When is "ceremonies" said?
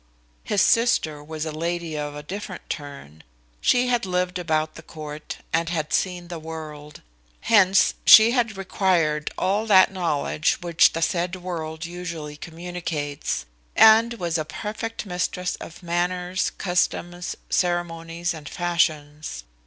17.51-18.33